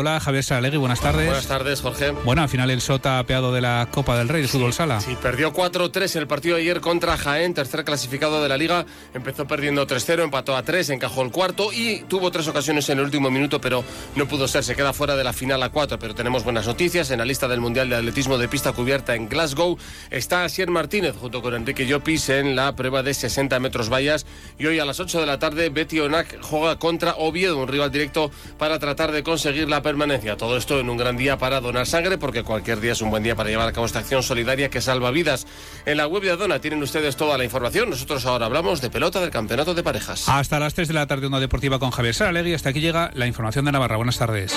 [0.00, 1.26] Hola, Javier Saralegui, buenas tardes.
[1.26, 2.12] Buenas tardes, Jorge.
[2.24, 4.98] Bueno, al final el Sota ha peado de la Copa del Rey de Fútbol Sala.
[4.98, 8.86] Sí, perdió 4-3 en el partido de ayer contra Jaén, tercer clasificado de la Liga.
[9.12, 13.04] Empezó perdiendo 3-0, empató a 3, encajó el cuarto y tuvo tres ocasiones en el
[13.04, 13.84] último minuto, pero
[14.16, 14.64] no pudo ser.
[14.64, 17.10] Se queda fuera de la final a 4, pero tenemos buenas noticias.
[17.10, 19.76] En la lista del Mundial de Atletismo de Pista Cubierta en Glasgow
[20.08, 24.24] está Asier Martínez junto con Enrique Llopis en la prueba de 60 metros vallas.
[24.58, 27.92] Y hoy a las 8 de la tarde, Betty Onak juega contra Oviedo, un rival
[27.92, 30.36] directo para tratar de conseguir la permanencia.
[30.36, 33.24] Todo esto en un gran día para donar sangre, porque cualquier día es un buen
[33.24, 35.48] día para llevar a cabo esta acción solidaria que salva vidas.
[35.84, 37.90] En la web de Adona tienen ustedes toda la información.
[37.90, 40.28] Nosotros ahora hablamos de pelota del campeonato de parejas.
[40.28, 42.54] Hasta las 3 de la tarde, una deportiva con Javier Saralegui.
[42.54, 43.96] Hasta aquí llega la información de Navarra.
[43.96, 44.54] Buenas tardes.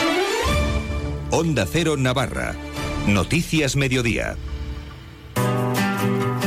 [1.32, 2.54] Onda Cero Navarra.
[3.08, 4.36] Noticias Mediodía.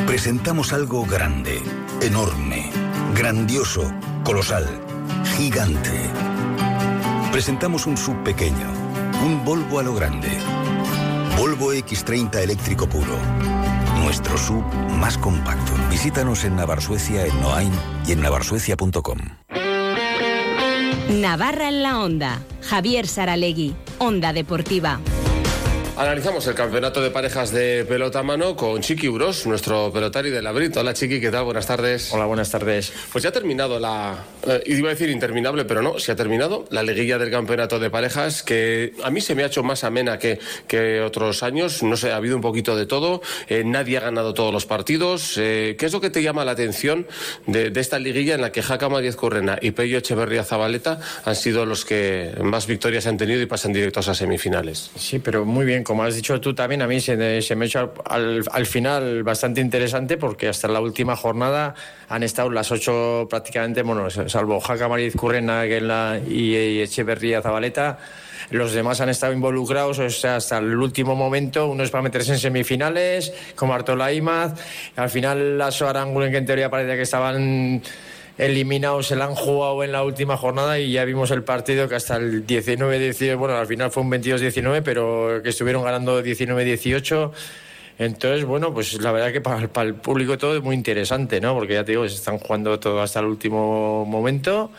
[0.07, 1.61] Presentamos algo grande,
[2.01, 2.71] enorme,
[3.15, 4.65] grandioso, colosal,
[5.37, 6.26] gigante.
[7.37, 8.67] Presentamos un sub pequeño,
[9.23, 10.31] un Volvo a lo grande.
[11.37, 13.15] Volvo X30 eléctrico puro.
[14.03, 14.65] Nuestro sub
[14.99, 15.73] más compacto.
[15.91, 17.73] Visítanos en Navarsuecia, en Noain
[18.07, 19.19] y en navarsuecia.com.
[21.11, 22.41] Navarra en la Onda.
[22.63, 23.77] Javier Saralegui.
[23.99, 24.99] Onda Deportiva.
[25.99, 30.43] Analizamos el campeonato de parejas de pelota a mano con Chiqui Uros, nuestro pelotario de
[30.43, 30.77] Labrit.
[30.77, 31.45] Hola Chiqui, ¿qué tal?
[31.45, 32.13] Buenas tardes.
[32.13, 32.93] Hola, buenas tardes.
[33.11, 36.67] Pues ya ha terminado la, eh, iba a decir interminable, pero no, se ha terminado
[36.69, 40.19] la liguilla del campeonato de parejas que a mí se me ha hecho más amena
[40.19, 41.83] que, que otros años.
[41.83, 45.39] No sé, ha habido un poquito de todo, eh, nadie ha ganado todos los partidos.
[45.39, 47.07] Eh, ¿Qué es lo que te llama la atención
[47.47, 51.37] de, de esta liguilla en la que Jacama Diez Currena y Pello Echeverría Zabaleta han
[51.37, 54.91] sido los que más victorias han tenido y pasan directos a semifinales?
[54.95, 57.95] Sí, pero muy bien, como has dicho tú también, a mí se, me ha hecho
[58.07, 61.77] al, al, final bastante interesante porque hasta la última jornada
[62.09, 67.99] han estado las ocho prácticamente, bueno, salvo Jaca Mariz Currena la, y, Echeverría Zabaleta.
[68.51, 71.69] Los demás han estado involucrados o sea, hasta el último momento.
[71.69, 74.61] Uno es para meterse en semifinales, como Artola Imaz.
[74.97, 77.81] Al final, la Aranguren, que en teoría parecía que estaban
[78.39, 81.95] eliminados se la han jugado en la última jornada y ya vimos el partido que
[81.95, 87.33] hasta el 19-18, bueno, al final fue un 22-19, pero que estuvieron ganando 19-18.
[87.99, 91.55] Entonces, bueno, pues la verdad que para, para, el público todo es muy interesante, ¿no?
[91.55, 94.71] Porque ya te digo, se están jugando todo hasta el último momento.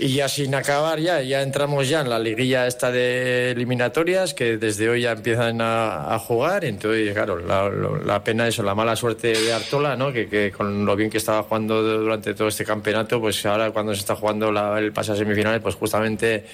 [0.00, 4.56] Y ya sin acabar, ya, ya entramos ya en la liguilla esta de eliminatorias, que
[4.56, 6.64] desde hoy ya empiezan a, jugar.
[6.64, 10.12] Entonces, claro, la, la, pena eso, la mala suerte de Artola, ¿no?
[10.12, 13.92] Que, que, con lo bien que estaba jugando durante todo este campeonato, pues ahora cuando
[13.92, 16.44] se está jugando la, el pase a semifinales, pues justamente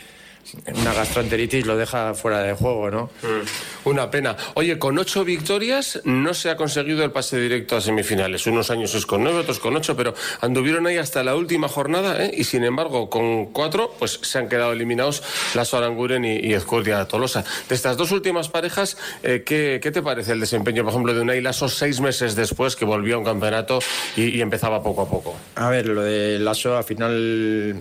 [0.75, 3.11] una gastroenteritis lo deja fuera de juego, ¿no?
[3.23, 4.37] Mm, una pena.
[4.55, 8.47] Oye, con ocho victorias no se ha conseguido el pase directo a semifinales.
[8.47, 12.25] Unos años es con nueve, otros con ocho, pero anduvieron ahí hasta la última jornada
[12.25, 12.33] ¿eh?
[12.37, 15.23] y sin embargo con cuatro pues se han quedado eliminados
[15.55, 17.45] la Soranguren y, y Escordia Tolosa.
[17.69, 21.21] De estas dos últimas parejas, eh, ¿qué, ¿qué, te parece el desempeño, por ejemplo, de
[21.21, 23.79] Unai Lasso seis meses después que volvió a un campeonato
[24.17, 25.37] y, y empezaba poco a poco?
[25.57, 27.79] A ver, lo de Lasso al final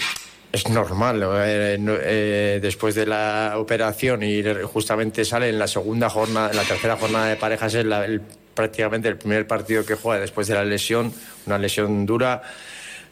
[0.53, 1.23] es normal.
[1.23, 6.63] Eh, eh, después de la operación y justamente sale en la segunda jornada, en la
[6.63, 8.21] tercera jornada de parejas, es la, el,
[8.53, 11.11] prácticamente el primer partido que juega después de la lesión,
[11.47, 12.41] una lesión dura.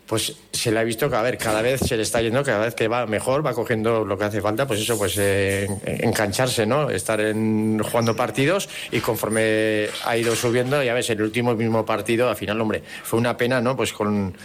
[0.06, 2.66] Pues se le ha visto que, a ver, cada vez se le está yendo, cada
[2.66, 6.66] vez que va mejor, va cogiendo lo que hace falta, pues eso, pues eh, engancharse,
[6.66, 6.90] ¿no?
[6.90, 12.30] Estar en, jugando partidos y conforme ha ido subiendo, ya ves, el último mismo partido,
[12.30, 13.78] al final, hombre, fue una pena, ¿no?
[13.78, 14.36] Pues con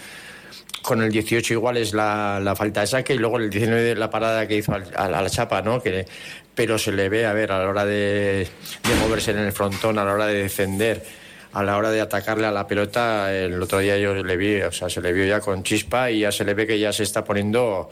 [0.87, 4.09] con el 18 igual es la, la, falta de saque y luego el 19 la
[4.09, 5.83] parada que hizo a, a, a la chapa, ¿no?
[5.83, 6.07] Que,
[6.55, 8.47] pero se le ve, a ver, a la hora de,
[8.89, 11.05] de, moverse en el frontón, a la hora de defender,
[11.53, 14.71] a la hora de atacarle a la pelota, el otro día yo le vi, o
[14.71, 17.03] sea, se le vio ya con chispa y ya se le ve que ya se
[17.03, 17.91] está poniendo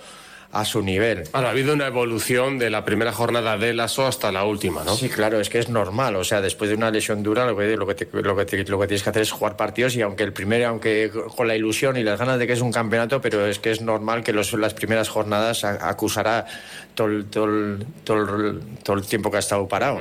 [0.54, 1.25] a su nivel.
[1.32, 4.94] Ahora, ha habido una evolución de la primera jornada de Lasso hasta la última, ¿no?
[4.94, 6.15] Sí, claro, es que es normal.
[6.16, 8.65] O sea, después de una lesión dura, lo que, lo que, te, lo que, te,
[8.65, 11.56] lo que tienes que hacer es jugar partidos y aunque el primero, aunque con la
[11.56, 14.32] ilusión y las ganas de que es un campeonato, pero es que es normal que
[14.32, 16.47] los, las primeras jornadas acusará
[16.94, 18.54] todo, todo, todo,
[18.84, 20.00] todo el tiempo que ha estado parado.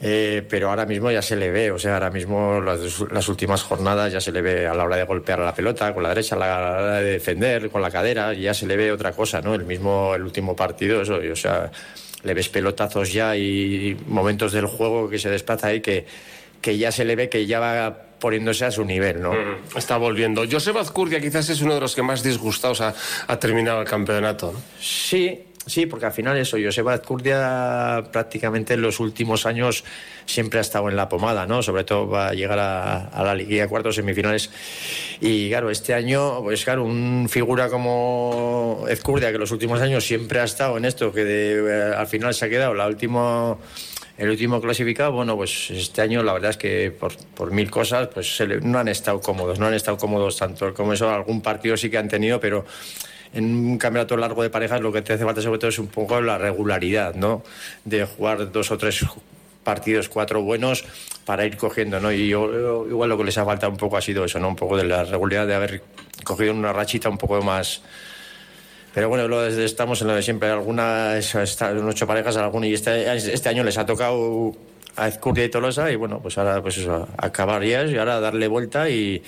[0.00, 3.62] Eh, pero ahora mismo ya se le ve, o sea, ahora mismo las, las, últimas
[3.62, 6.10] jornadas ya se le ve a la hora de golpear a la pelota, con la
[6.10, 9.40] derecha, a la hora de defender, con la cadera, ya se le ve otra cosa,
[9.40, 9.54] ¿no?
[9.54, 11.70] El mismo, el último partido, eso, o sea,
[12.22, 16.06] le ves pelotazos ya y momentos del juego que se desplaza ahí que,
[16.60, 19.32] que ya se le ve que ya va poniéndose a su nivel, ¿no?
[19.32, 20.44] Mm, está volviendo.
[20.50, 22.94] Josep Azcurdia quizás es uno de los que más disgustados ha,
[23.26, 24.62] ha terminado el campeonato, ¿no?
[24.80, 29.84] Sí, Sí, porque al final eso, Joseba Azcurdia prácticamente en los últimos años
[30.26, 31.62] siempre ha estado en la pomada, ¿no?
[31.62, 34.50] Sobre todo va a llegar a, la liguilla cuartos semifinales.
[35.20, 40.40] Y claro, este año, pues claro, un figura como Ezcurdia, que los últimos años siempre
[40.40, 42.84] ha estado en esto, que eh, al final se ha quedado la
[44.16, 48.08] el último clasificado, bueno, pues este año la verdad es que por, por mil cosas,
[48.08, 51.90] pues no han estado cómodos, no han estado cómodos tanto como eso, algún partido sí
[51.90, 52.64] que han tenido, pero
[53.34, 55.88] en un campeonato largo de parejas lo que te hace falta sobre todo es un
[55.88, 57.42] poco la regularidad, ¿no?
[57.84, 59.04] De jugar dos o tres
[59.64, 60.84] partidos, cuatro buenos
[61.24, 62.12] para ir cogiendo, ¿no?
[62.12, 64.48] Y igual lo que les ha faltado un poco ha sido eso, ¿no?
[64.48, 65.82] Un poco de la regularidad de haber
[66.22, 67.82] cogido una rachita un poco más...
[68.92, 70.48] Pero bueno, lo estamos en lo de siempre.
[70.50, 74.54] Algunas, ocho parejas, alguna, y este, este año les ha tocado
[74.96, 78.88] a Ezcurdia y Tolosa y bueno, pues ahora pues eso, acabarías y ahora darle vuelta
[78.90, 79.22] y,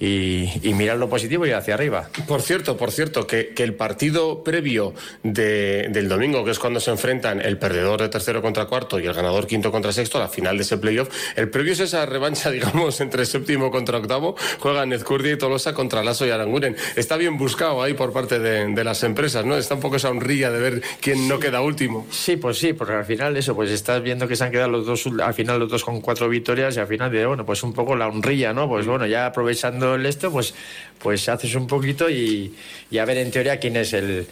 [0.00, 2.10] y, mirar lo positivo y hacia arriba.
[2.28, 4.92] Por cierto, por cierto, que, que el partido previo
[5.22, 9.06] de, del domingo, que es cuando se enfrentan el perdedor de tercero contra cuarto y
[9.06, 12.04] el ganador quinto contra sexto, a la final de ese playoff, el previo es esa
[12.04, 16.76] revancha, digamos, entre séptimo contra octavo, juegan Ezcurdia y Tolosa contra Lasso y Aranguren.
[16.96, 19.56] Está bien buscado ahí por parte de, de las empresas, ¿no?
[19.56, 22.06] Está un poco esa honrilla de ver quién no queda último.
[22.10, 24.84] Sí, pues sí, porque al final eso, pues estás viendo que se han quedado los
[24.84, 27.72] dos al final los dos con cuatro victorias y al final de, bueno, pues un
[27.72, 28.68] poco la honrilla, ¿no?
[28.68, 30.54] Pues bueno, ya aprovechando el esto, pues,
[30.98, 32.54] pues haces un poquito y,
[32.90, 34.26] y a ver en teoría quién es el...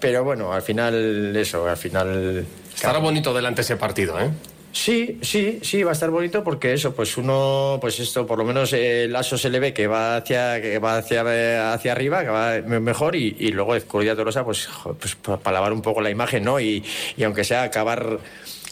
[0.00, 2.46] Pero bueno, al final eso, al final...
[2.74, 4.30] Estará bonito delante ese partido, ¿eh?
[4.74, 8.44] Sí, sí, sí, va a estar bonito porque eso, pues uno, pues esto, por lo
[8.44, 12.28] menos el aso se le ve que va hacia, que va hacia, hacia arriba, que
[12.28, 14.68] va mejor y, y luego Escuridad Torosa, pues,
[14.98, 16.58] pues para lavar un poco la imagen, ¿no?
[16.58, 16.82] Y,
[17.16, 18.18] y aunque sea acabar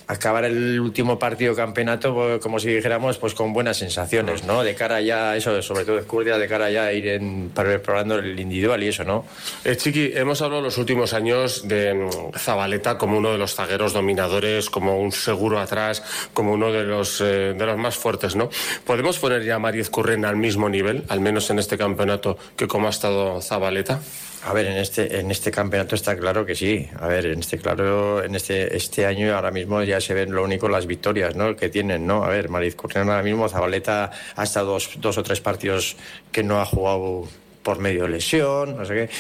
[0.07, 4.63] acabar el último partido campeonato, pues, como si dijéramos, pues con buenas sensaciones, ¿no?
[4.63, 8.39] De cara ya, eso, sobre todo Escurdia, de cara ya a ir en, probando el
[8.39, 9.25] individual y eso, ¿no?
[9.65, 13.93] Eh, Chiqui, hemos hablado los últimos años de mm, Zabaleta como uno de los zagueros
[13.93, 16.03] dominadores, como un seguro atrás,
[16.33, 18.51] como uno de los, eh, de los más fuertes, ¿no?
[18.87, 22.67] ¿Podemos poner ya a Mariez Curren al mismo nivel, al menos en este campeonato, que
[22.67, 24.01] como ha estado Zabaleta?
[24.45, 26.89] A ver, en este, en este campeonato está claro que sí.
[26.99, 30.43] A ver, en este claro, en este, este año ahora mismo ya se ven lo
[30.43, 31.55] único las victorias, ¿no?
[31.55, 32.25] Que tienen, ¿no?
[32.25, 35.97] A ver, Mariz ahora mismo, Zabaleta ha estado dos, dos o tres partidos
[36.33, 37.29] que no ha jugado
[37.63, 39.11] por medio de lesión, no sé qué.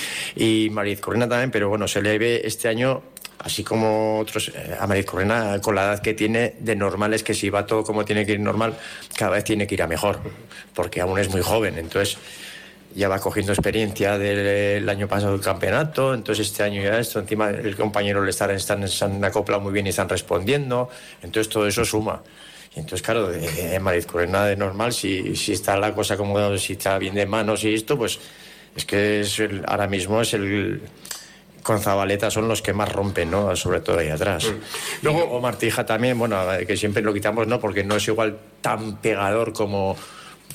[0.44, 3.02] Y Mariz Correna también, pero bueno, se le ve este año
[3.38, 7.22] así como otros, eh, a Mariz Correna, con la edad que tiene, de normal es
[7.22, 8.76] que si va todo como tiene que ir normal,
[9.16, 10.20] cada vez tiene que ir a mejor,
[10.74, 11.78] porque aún es muy joven.
[11.78, 12.18] Entonces,
[12.94, 17.50] ya va cogiendo experiencia del año pasado del campeonato, entonces este año ya esto, encima
[17.50, 20.88] el compañero le están, están, se han acoplado muy bien y están respondiendo,
[21.22, 22.22] entonces todo eso suma.
[22.74, 26.72] Y entonces, claro, en Madrid nada de normal, si, si está la cosa como, si
[26.72, 28.18] está bien de manos y esto, pues
[28.74, 30.80] es que es ahora mismo es el
[31.62, 33.54] con Zabaleta son los que más rompen, ¿no?
[33.56, 34.46] Sobre todo ahí atrás.
[34.46, 35.04] Mm.
[35.04, 37.60] Luego, Martija también, bueno, que siempre lo quitamos, ¿no?
[37.60, 39.96] Porque no es igual tan pegador como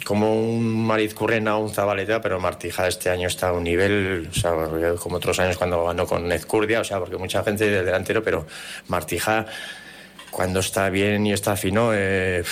[0.05, 4.29] como un Mariz Currena o un Zabaleta, pero Martija este año está a un nivel,
[4.29, 4.53] o sea,
[4.99, 8.45] como otros años cuando ganó con Ezcurdia, o sea, porque mucha gente del delantero, pero
[8.87, 9.45] Martija
[10.31, 12.43] cuando está bien y está fino, eh,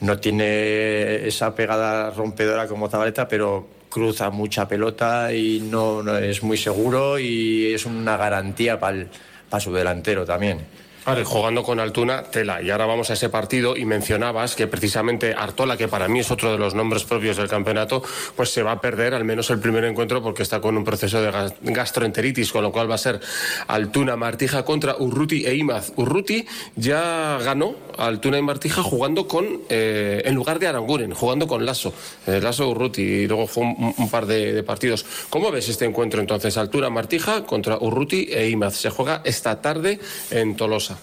[0.00, 6.42] no tiene esa pegada rompedora como Zabaleta, pero cruza mucha pelota y no, no es
[6.42, 10.66] muy seguro y es una garantía para su delantero también
[11.24, 12.62] jugando con Altuna, tela.
[12.62, 16.30] Y ahora vamos a ese partido y mencionabas que precisamente Artola, que para mí es
[16.30, 18.02] otro de los nombres propios del campeonato,
[18.36, 21.20] pues se va a perder al menos el primer encuentro porque está con un proceso
[21.20, 23.20] de gastroenteritis, con lo cual va a ser
[23.66, 25.92] Altuna Martija contra Urruti e Imaz.
[25.96, 26.46] Urruti
[26.76, 31.92] ya ganó Altuna y Martija jugando con, eh, en lugar de Aranguren, jugando con Lasso.
[32.26, 35.04] Eh, Lasso Urruti y luego fue un, par de, de, partidos.
[35.30, 36.56] ¿Cómo ves este encuentro entonces?
[36.56, 38.76] Altuna Martija contra Urruti e Imaz.
[38.76, 39.98] Se juega esta tarde
[40.30, 40.97] en Tolosa.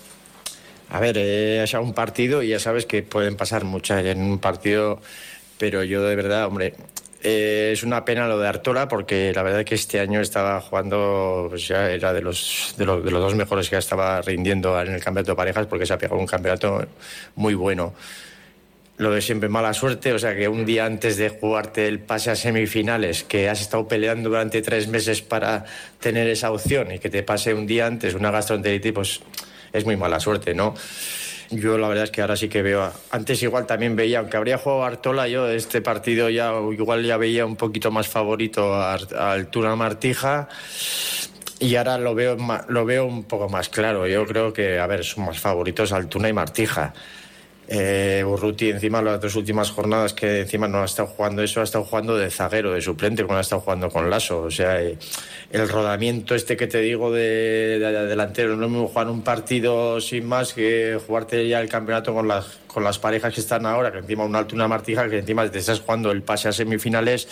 [0.90, 5.02] A ver, es un partido y ya sabes que pueden pasar muchas en un partido,
[5.58, 6.74] pero yo de verdad, hombre,
[7.28, 10.62] eh, es una pena lo de Artola porque la verdad es que este año estaba
[10.62, 14.80] jugando, pues ya era de los, de los, de los dos mejores que estaba rindiendo
[14.80, 16.86] en el campeonato de parejas porque se ha pegado un campeonato
[17.36, 17.96] muy bueno.
[18.98, 22.30] Lo de siempre mala suerte, o sea que un día antes de jugarte el pase
[22.30, 25.66] a semifinales, que has estado peleando durante tres meses para
[26.00, 29.22] tener esa opción y que te pase un día antes una gastroenteritis, pues
[29.76, 30.74] es muy mala suerte, ¿no?
[31.52, 32.92] Yo la verdad es que ahora sí que veo.
[33.12, 37.46] Antes igual también veía, aunque habría jugado Artola, yo este partido ya igual ya veía
[37.46, 40.48] un poquito más favorito a, Altura Martija.
[41.60, 42.36] Y ahora lo veo,
[42.68, 44.08] lo veo un poco más claro.
[44.08, 46.94] Yo creo que, a ver, son más favoritos Altuna y Martija.
[47.68, 51.64] Eh, Urruti encima las dos últimas jornadas que encima no ha estado jugando eso, ha
[51.64, 54.42] estado jugando de zaguero, de suplente, cuando ha estado jugando con Lasso.
[54.42, 54.98] O sea, eh,
[55.52, 60.26] el rodamiento este que te digo de, de, delantero, no me jugar un partido sin
[60.28, 64.00] más que jugarte ya el campeonato con las, con las parejas que están ahora, que
[64.00, 67.28] encima un alto y una martija, que encima te estás jugando el pase a semifinales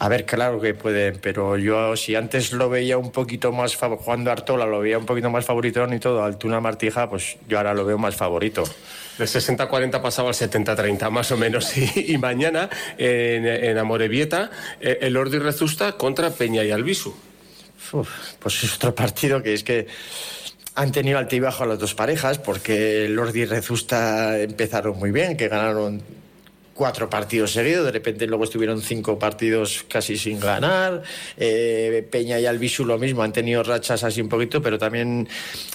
[0.00, 4.32] a ver, claro que pueden, pero yo si antes lo veía un poquito más jugando
[4.32, 7.84] Artola, lo veía un poquito más favorito y todo, Altuna Martija, pues yo ahora lo
[7.84, 8.64] veo más favorito.
[9.18, 11.72] De 60-40 pasaba al 70-30 más o menos.
[11.96, 14.50] Y, mañana en, en Amorebieta,
[14.80, 17.14] eh, el Ordi Rezusta contra Peña y Albisu.
[18.38, 19.86] pues es otro partido que es que
[20.74, 25.36] han tenido altibajo a las dos parejas porque el Ordi y Rezusta empezaron muy bien,
[25.36, 26.02] que ganaron
[26.80, 31.02] cuatro partidos seguidos, de repente luego estuvieron cinco partidos casi sin ganar.
[31.36, 35.28] Eh, Peña y Albisu lo mismo, han tenido rachas así un poquito, pero también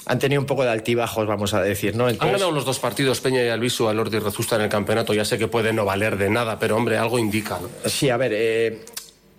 [0.06, 1.94] han tenido un poco de altibajos, vamos a decir.
[1.94, 2.08] ¿no?
[2.08, 5.14] Han ganado los dos partidos Peña y Albisu al Ordi Rezusta en el campeonato.
[5.14, 7.60] Ya sé que puede no valer de nada, pero hombre, algo indica.
[7.84, 8.32] Sí, a ver.
[8.34, 8.80] Eh,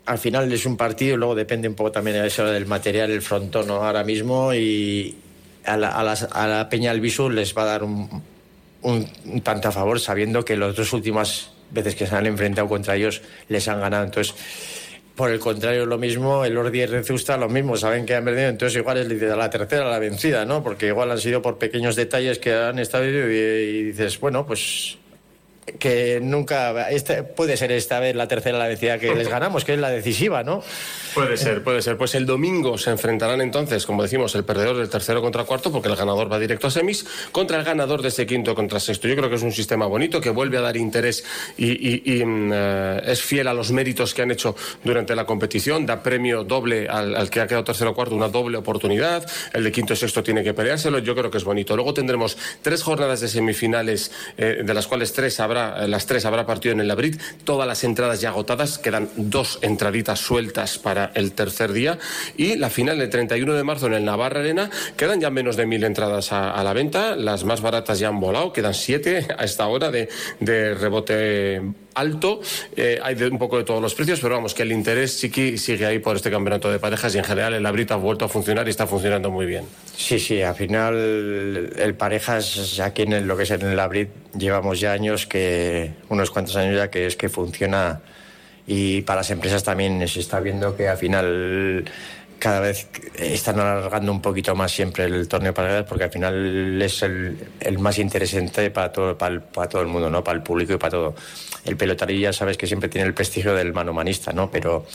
[0.06, 3.22] al final es un partido y luego depende un poco también eso del material, el
[3.22, 5.18] frontón ahora mismo y
[5.66, 8.24] a la, a, a la Peña Albisu les va a dar un,
[8.84, 12.68] un, un tanto a favor sabiendo que las dos últimas veces que se han enfrentado
[12.68, 14.06] contra ellos les han ganado.
[14.06, 14.36] Entonces,
[15.16, 18.50] por el contrario, lo mismo, el Ordi y Rezusta lo mismo, saben que han perdido,
[18.50, 20.64] entonces igual es la tercera la vencida, ¿no?
[20.64, 24.98] Porque igual han sido por pequeños detalles que han estado y dices, bueno, pues
[25.80, 29.74] que nunca este, puede ser esta vez la tercera la vencida que les ganamos, que
[29.74, 30.64] es la decisiva, ¿no?
[31.14, 31.98] Puede ser, puede ser.
[31.98, 35.90] Pues el domingo se enfrentarán entonces, como decimos, el perdedor del tercero contra cuarto, porque
[35.90, 39.08] el ganador va directo a semis, contra el ganador de ese quinto contra sexto.
[39.08, 41.26] Yo creo que es un sistema bonito que vuelve a dar interés
[41.58, 45.86] y, mm, eh, es fiel a los méritos que han hecho durante la competición.
[45.86, 49.30] Da premio doble al, que ha quedado tercero cuarto, una doble oportunidad.
[49.54, 51.00] El de quinto sexto tiene que peleárselo.
[51.00, 51.76] Yo creo que es bonito.
[51.76, 56.26] Luego tendremos tres jornadas de semifinales, eh, de las cuales tres habrá, eh, las tres
[56.26, 57.20] habrá partido en el Labrit.
[57.44, 58.78] Todas las entradas ya agotadas.
[58.78, 61.98] Quedan dos entraditas sueltas para el tercer día.
[62.36, 65.66] Y la final del 31 de marzo en el Navarra Arena, quedan ya menos de
[65.66, 67.16] mil entradas a, la venta.
[67.16, 70.10] Las más baratas ya han volado, quedan siete a esta hora de,
[70.40, 71.62] de rebote
[71.98, 72.42] alto.
[72.76, 76.00] Eh, hay un poco de todos los precios, pero vamos, que el interés sigue ahí
[76.00, 78.70] por este campeonato de parejas y en general el Abrito ha vuelto a funcionar y
[78.70, 79.66] está funcionando muy bien.
[79.96, 80.96] Sí, sí, al final
[81.76, 86.32] el parejas aquí en lo que es en el Abrit llevamos ya años que, unos
[86.32, 88.02] cuantos años ya que es que funciona
[88.68, 91.86] y para las empresas también se está viendo que al final
[92.48, 92.88] cada vez
[93.20, 97.78] están alargando un poquito más siempre el torneo para porque al final es el, el
[97.78, 100.24] más interesante para todo, para, para, todo el mundo, ¿no?
[100.24, 101.16] Para el público y para todo.
[101.66, 104.50] El pelotarillo ya sabes que siempre tiene el prestigio del manomanista, ¿no?
[104.50, 104.86] Pero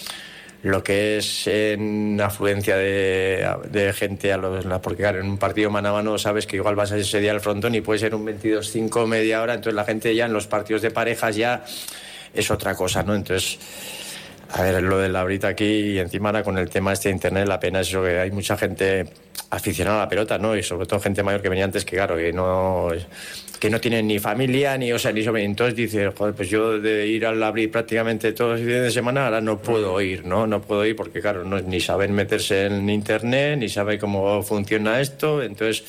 [0.62, 5.68] lo que es en afluencia de, de gente a los, porque claro, en un partido
[5.68, 8.14] mano a mano sabes que igual vas a ese día al frontón y puede ser
[8.14, 11.62] un 22-5 media hora, entonces la gente ya en los partidos de parejas ya
[12.32, 13.14] es otra cosa, ¿no?
[13.14, 13.58] Entonces,
[14.54, 17.14] a ver, lo de la brita aquí y encima ahora con el tema este de
[17.14, 19.06] internet, la pena es eso que hay mucha gente
[19.48, 20.54] aficionada a la pelota, ¿no?
[20.54, 22.88] Y sobre todo gente mayor que venía antes que, claro, que no,
[23.58, 25.44] que no tienen ni familia, ni, o sea, ni sobre.
[25.44, 29.24] Entonces dice, joder, pues yo de ir al abrir prácticamente todos los días de semana,
[29.24, 30.46] ahora no puedo ir, ¿no?
[30.46, 35.00] No puedo ir porque, claro, no, ni saben meterse en internet, ni saben cómo funciona
[35.00, 35.82] esto, entonces.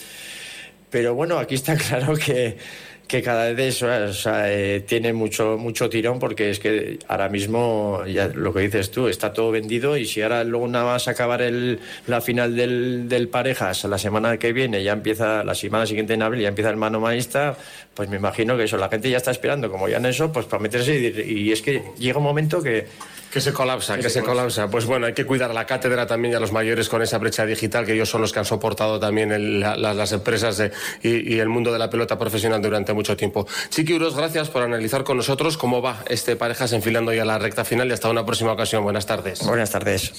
[0.89, 2.57] Pero bueno, aquí está claro que
[3.07, 8.03] que cada vez o sea, eh, tiene mucho, mucho tirón porque es que ahora mismo,
[8.07, 11.41] ya lo que dices tú, está todo vendido y si ahora luego nada más acabar
[11.41, 16.13] el, la final del, del parejas la semana que viene, ya empieza la semana siguiente
[16.13, 17.57] en abril, ya empieza el mano maísta,
[17.93, 20.45] pues me imagino que eso, la gente ya está esperando, como ya en eso, pues
[20.45, 20.95] para meterse
[21.25, 22.87] y es que llega un momento que
[23.33, 24.69] que se colapsa, que, se, colapsa.
[24.69, 27.47] Pues bueno, hay que cuidar la cátedra también y a los mayores con esa brecha
[27.47, 30.61] digital, que ellos son los que han soportado también las empresas
[31.01, 33.47] y, el mundo de la pelota profesional durante mucho tiempo.
[33.69, 37.65] Chiqui Uros, gracias por analizar con nosotros cómo va este Parejas enfilando ya la recta
[37.65, 38.83] final y hasta una próxima ocasión.
[38.83, 39.43] Buenas tardes.
[39.43, 40.11] Buenas tardes.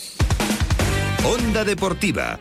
[1.24, 2.40] Onda Deportiva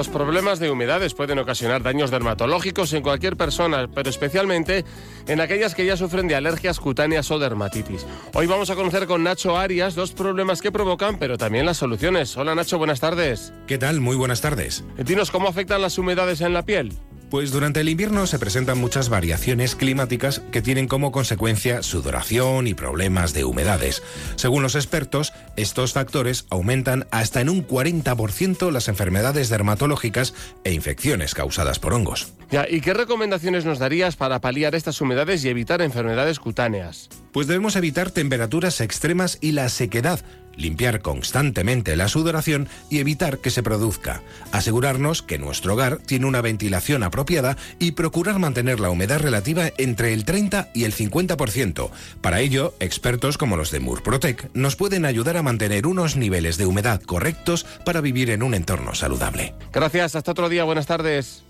[0.00, 4.86] Los problemas de humedades pueden ocasionar daños dermatológicos en cualquier persona, pero especialmente
[5.26, 8.06] en aquellas que ya sufren de alergias cutáneas o dermatitis.
[8.32, 12.34] Hoy vamos a conocer con Nacho Arias dos problemas que provocan, pero también las soluciones.
[12.38, 13.52] Hola Nacho, buenas tardes.
[13.66, 14.00] ¿Qué tal?
[14.00, 14.84] Muy buenas tardes.
[14.96, 16.94] Dinos cómo afectan las humedades en la piel.
[17.30, 22.74] Pues durante el invierno se presentan muchas variaciones climáticas que tienen como consecuencia sudoración y
[22.74, 24.02] problemas de humedades.
[24.34, 30.34] Según los expertos, estos factores aumentan hasta en un 40% las enfermedades dermatológicas
[30.64, 32.32] e infecciones causadas por hongos.
[32.50, 37.08] Ya, ¿y qué recomendaciones nos darías para paliar estas humedades y evitar enfermedades cutáneas?
[37.30, 40.18] Pues debemos evitar temperaturas extremas y la sequedad,
[40.60, 46.40] limpiar constantemente la sudoración y evitar que se produzca, asegurarnos que nuestro hogar tiene una
[46.40, 51.90] ventilación apropiada y procurar mantener la humedad relativa entre el 30 y el 50%.
[52.20, 56.66] Para ello, expertos como los de Murprotec nos pueden ayudar a mantener unos niveles de
[56.66, 59.54] humedad correctos para vivir en un entorno saludable.
[59.72, 61.49] Gracias, hasta otro día, buenas tardes.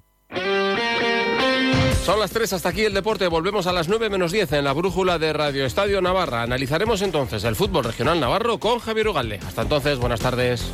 [2.05, 3.27] Son las 3 hasta aquí el deporte.
[3.27, 6.41] Volvemos a las 9 menos 10 en la brújula de Radio Estadio Navarra.
[6.41, 9.39] Analizaremos entonces el fútbol regional navarro con Javier Ugalde.
[9.45, 10.71] Hasta entonces, buenas tardes.